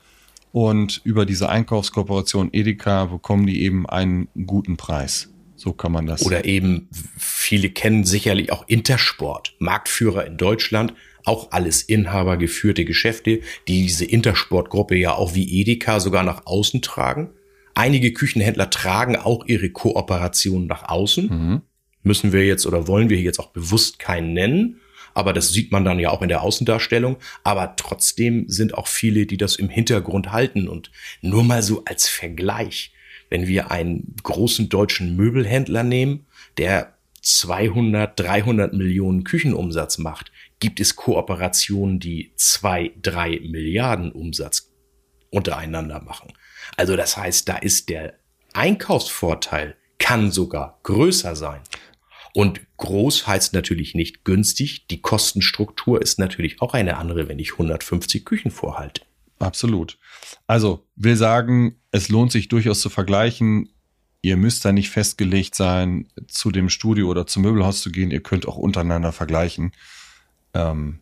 [0.52, 5.30] und über diese Einkaufskooperation Edeka bekommen die eben einen guten Preis.
[5.56, 6.24] So kann man das.
[6.24, 13.82] Oder eben, viele kennen sicherlich auch Intersport, Marktführer in Deutschland, auch alles inhabergeführte Geschäfte, die
[13.82, 17.30] diese Intersportgruppe ja auch wie Edeka sogar nach außen tragen.
[17.74, 21.26] Einige Küchenhändler tragen auch ihre Kooperation nach außen.
[21.26, 21.62] Mhm.
[22.02, 24.80] Müssen wir jetzt oder wollen wir jetzt auch bewusst keinen nennen
[25.14, 27.16] aber das sieht man dann ja auch in der Außendarstellung.
[27.44, 30.68] Aber trotzdem sind auch viele, die das im Hintergrund halten.
[30.68, 30.90] Und
[31.22, 32.92] nur mal so als Vergleich,
[33.30, 36.26] wenn wir einen großen deutschen Möbelhändler nehmen,
[36.58, 40.30] der 200, 300 Millionen Küchenumsatz macht,
[40.60, 44.70] gibt es Kooperationen, die zwei, drei Milliarden Umsatz
[45.30, 46.32] untereinander machen.
[46.76, 48.14] Also das heißt, da ist der
[48.52, 51.60] Einkaufsvorteil kann sogar größer sein.
[52.34, 54.86] Und groß heißt natürlich nicht günstig.
[54.88, 59.02] Die Kostenstruktur ist natürlich auch eine andere, wenn ich 150 Küchen vorhalte.
[59.38, 59.98] Absolut.
[60.46, 63.70] Also will sagen, es lohnt sich durchaus zu vergleichen.
[64.20, 68.10] Ihr müsst da nicht festgelegt sein, zu dem Studio oder zum Möbelhaus zu gehen.
[68.10, 69.72] Ihr könnt auch untereinander vergleichen.
[70.54, 71.00] Ähm,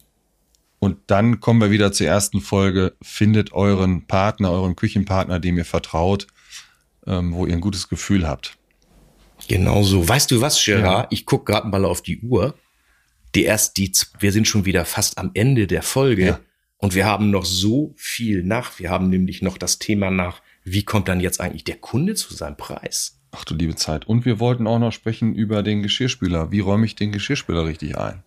[0.79, 2.95] und dann kommen wir wieder zur ersten Folge.
[3.01, 6.27] Findet euren Partner, euren Küchenpartner, dem ihr vertraut,
[7.07, 8.59] ähm, wo ihr ein gutes Gefühl habt.
[9.49, 10.09] Genau so.
[10.09, 11.05] Weißt du was, Gerard?
[11.05, 11.07] Ja.
[11.11, 12.55] Ich guck gerade mal auf die Uhr.
[13.35, 16.27] Die erst die, wir sind schon wieder fast am Ende der Folge.
[16.27, 16.41] Ja.
[16.79, 18.79] Und wir haben noch so viel nach.
[18.81, 22.35] Wir haben nämlich noch das Thema nach, wie kommt dann jetzt eigentlich der Kunde zu
[22.35, 23.21] seinem Preis?
[23.31, 24.07] Ach du liebe Zeit.
[24.07, 26.51] Und wir wollten auch noch sprechen über den Geschirrspüler.
[26.51, 28.23] Wie räume ich den Geschirrspüler richtig ein?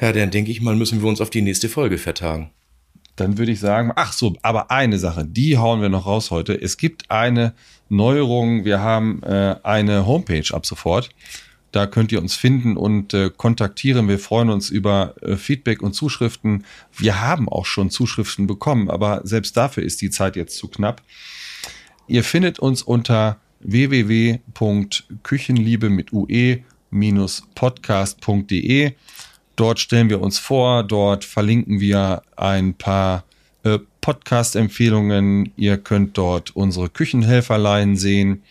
[0.00, 2.50] Ja, dann denke ich mal, müssen wir uns auf die nächste Folge vertagen.
[3.16, 6.60] Dann würde ich sagen, ach so, aber eine Sache, die hauen wir noch raus heute.
[6.60, 7.54] Es gibt eine
[7.88, 8.64] Neuerungen.
[8.64, 11.10] Wir haben äh, eine Homepage ab sofort.
[11.70, 14.08] Da könnt ihr uns finden und äh, kontaktieren.
[14.08, 16.64] Wir freuen uns über äh, Feedback und Zuschriften.
[16.96, 21.02] Wir haben auch schon Zuschriften bekommen, aber selbst dafür ist die Zeit jetzt zu knapp.
[22.06, 28.92] Ihr findet uns unter www.küchenliebe mit ue-podcast.de.
[29.56, 33.24] Dort stellen wir uns vor, dort verlinken wir ein paar
[33.62, 35.52] äh, Podcast-Empfehlungen.
[35.56, 38.42] Ihr könnt dort unsere Küchenhelferlein sehen,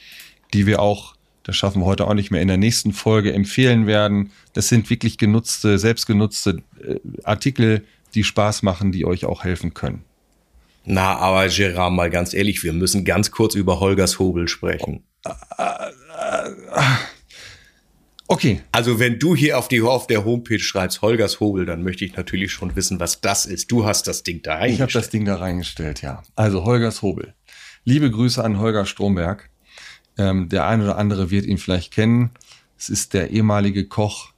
[0.53, 3.85] die wir auch das schaffen wir heute auch nicht mehr, in der nächsten Folge empfehlen
[3.85, 4.31] werden.
[4.53, 7.85] Das sind wirklich genutzte, selbstgenutzte äh, Artikel,
[8.15, 10.03] die Spaß machen, die euch auch helfen können.
[10.85, 15.03] Na, aber Gerard, mal ganz ehrlich, wir müssen ganz kurz über Holgers Hobel sprechen.
[18.27, 18.61] Okay.
[18.71, 22.15] Also wenn du hier auf, die, auf der Homepage schreibst Holgers Hobel, dann möchte ich
[22.15, 23.71] natürlich schon wissen, was das ist.
[23.71, 24.75] Du hast das Ding da reingestellt.
[24.75, 26.23] Ich habe das Ding da reingestellt, ja.
[26.35, 27.33] Also Holgers Hobel.
[27.83, 29.49] Liebe Grüße an Holger Stromberg.
[30.17, 32.31] Ähm, der eine oder andere wird ihn vielleicht kennen.
[32.77, 34.31] Es ist der ehemalige Koch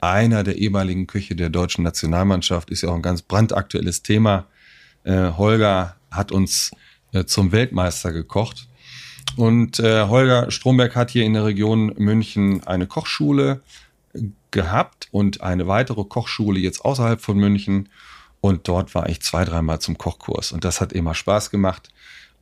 [0.00, 2.70] einer der ehemaligen Köche der deutschen Nationalmannschaft.
[2.70, 4.46] Ist ja auch ein ganz brandaktuelles Thema.
[5.04, 6.72] Äh, Holger hat uns
[7.12, 8.68] äh, zum Weltmeister gekocht.
[9.36, 13.62] Und äh, Holger Stromberg hat hier in der Region München eine Kochschule
[14.50, 17.88] gehabt und eine weitere Kochschule jetzt außerhalb von München.
[18.40, 20.52] Und dort war ich zwei, dreimal zum Kochkurs.
[20.52, 21.90] Und das hat immer Spaß gemacht.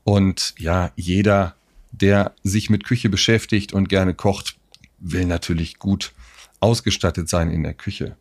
[0.05, 1.55] Und ja, jeder,
[1.93, 4.57] der sich mit Küche beschäftigt und gerne kocht,
[4.99, 6.13] will natürlich gut
[6.61, 8.17] ausgestattet sein in der Küche.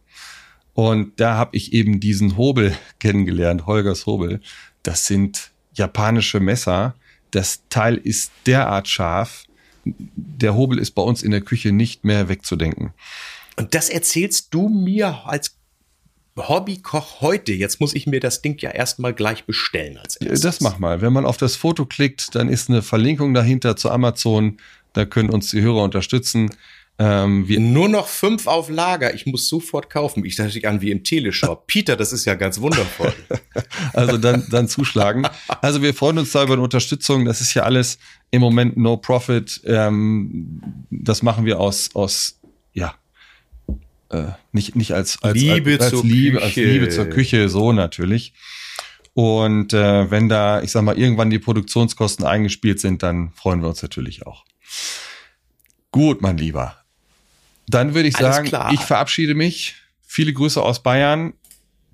[0.74, 4.42] Und da habe ich eben diesen Hobel kennengelernt, Holgers Hobel.
[4.84, 6.96] Das sind japanische Messer.
[7.32, 9.46] Das Teil ist derart scharf.
[9.86, 12.94] Der Hobel ist bei uns in der Küche nicht mehr wegzudenken.
[13.58, 15.56] Und das erzählst du mir als
[16.38, 17.52] Hobbykoch heute.
[17.52, 20.42] Jetzt muss ich mir das Ding ja erstmal gleich bestellen als erstes.
[20.42, 21.02] Das mach mal.
[21.02, 24.58] Wenn man auf das Foto klickt, dann ist eine Verlinkung dahinter zu Amazon.
[24.94, 26.50] Da können uns die Hörer unterstützen.
[27.00, 29.14] Ähm, wir Nur noch fünf auf Lager.
[29.14, 30.24] Ich muss sofort kaufen.
[30.26, 31.66] Ich dachte an wie im Teleshop.
[31.68, 33.14] Peter, das ist ja ganz wundervoll.
[33.94, 35.28] also dann, dann zuschlagen.
[35.62, 37.26] Also wir freuen uns da über eine Unterstützung.
[37.26, 37.98] Das ist ja alles
[38.30, 39.62] im Moment no profit.
[39.66, 40.62] Ähm,
[40.92, 42.40] das machen wir aus, aus,
[42.74, 42.96] ja,
[44.10, 46.46] äh, nicht, nicht als, als, Liebe, als, als, Liebe, Küche.
[46.46, 48.34] als Liebe zur Küche, so natürlich.
[49.14, 53.70] Und äh, wenn da, ich sag mal, irgendwann die Produktionskosten eingespielt sind, dann freuen wir
[53.70, 54.46] uns natürlich auch.
[55.92, 56.81] Gut, mein Lieber.
[57.72, 58.72] Dann würde ich Alles sagen, klar.
[58.74, 59.76] ich verabschiede mich.
[60.06, 61.34] Viele Grüße aus Bayern.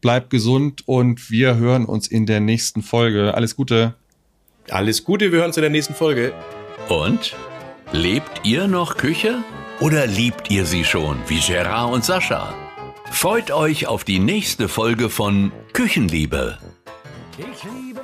[0.01, 3.33] Bleibt gesund und wir hören uns in der nächsten Folge.
[3.33, 3.93] Alles Gute.
[4.69, 6.33] Alles Gute, wir hören uns in der nächsten Folge.
[6.89, 7.35] Und?
[7.91, 9.43] Lebt ihr noch Küche?
[9.79, 12.53] Oder liebt ihr sie schon, wie Gerard und Sascha?
[13.11, 16.57] Freut euch auf die nächste Folge von Küchenliebe.
[17.37, 18.01] Ich liebe.